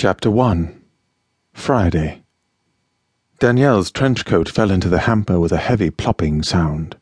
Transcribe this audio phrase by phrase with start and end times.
[0.00, 0.80] Chapter 1
[1.52, 2.22] Friday
[3.38, 6.96] Danielle's trench coat fell into the hamper with a heavy plopping sound.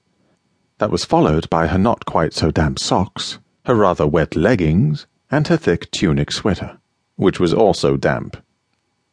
[0.79, 5.47] That was followed by her not quite so damp socks, her rather wet leggings, and
[5.47, 6.81] her thick tunic sweater,
[7.15, 8.37] which was also damp.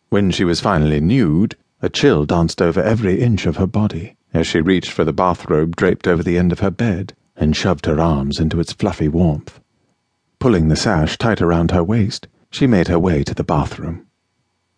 [0.10, 4.48] When she was finally nude, a chill danced over every inch of her body as
[4.48, 8.00] she reached for the bathrobe draped over the end of her bed and shoved her
[8.00, 9.60] arms into its fluffy warmth.
[10.40, 14.08] Pulling the sash tight around her waist, she made her way to the bathroom.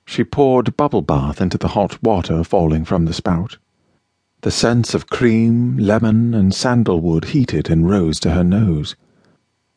[0.03, 3.59] She poured bubble bath into the hot water falling from the spout.
[4.41, 8.95] The scents of cream, lemon, and sandalwood heated and rose to her nose.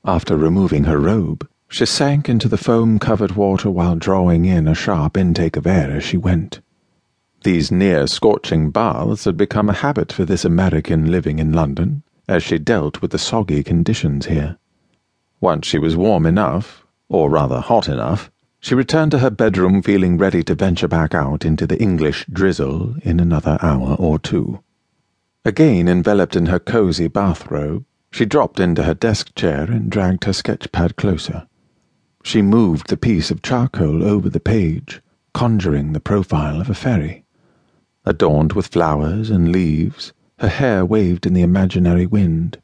[0.02, 4.74] After removing her robe, she sank into the foam covered water while drawing in a
[4.74, 6.62] sharp intake of air as she went.
[7.44, 12.42] These near scorching baths had become a habit for this American living in London, as
[12.42, 14.56] she dealt with the soggy conditions here.
[15.38, 20.16] Once she was warm enough, or rather hot enough, she returned to her bedroom feeling
[20.16, 24.62] ready to venture back out into the English drizzle in another hour or two.
[25.44, 30.32] Again enveloped in her cozy bathrobe, she dropped into her desk chair and dragged her
[30.32, 31.46] sketch pad closer.
[32.22, 35.00] She moved the piece of charcoal over the page,
[35.34, 37.24] conjuring the profile of a fairy.
[38.04, 42.60] Adorned with flowers and leaves, her hair waved in the imaginary wind.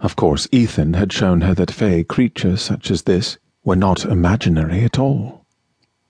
[0.00, 4.84] Of course, Ethan had shown her that fey creatures such as this were not imaginary
[4.84, 5.44] at all.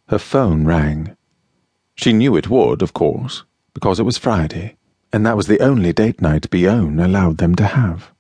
[0.08, 1.16] Her phone rang.
[1.94, 4.76] She knew it would, of course, because it was Friday,
[5.12, 8.12] and that was the only date night Bione allowed them to have.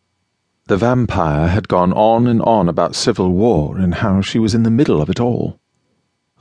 [0.66, 4.62] The vampire had gone on and on about civil war and how she was in
[4.62, 5.58] the middle of it all.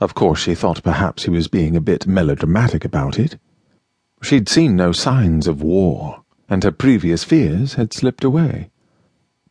[0.00, 3.36] Of course, she thought perhaps he was being a bit melodramatic about it.
[4.22, 8.70] She'd seen no signs of war, and her previous fears had slipped away.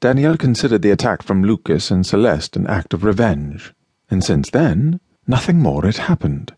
[0.02, 3.74] Danielle considered the attack from Lucas and Celeste an act of revenge,
[4.10, 6.54] and since then, nothing more had happened.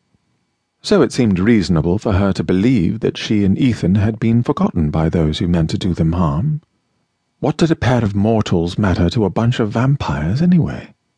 [0.83, 4.91] So it seemed reasonable for her to believe that she and Ethan had been forgotten
[4.91, 6.61] by those who meant to do them harm.
[7.39, 10.93] What did a pair of mortals matter to a bunch of vampires, anyway?